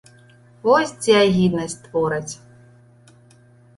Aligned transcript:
Вось 0.69 0.93
дзе 1.01 1.13
агіднасць 1.25 1.77
твораць! 1.85 2.33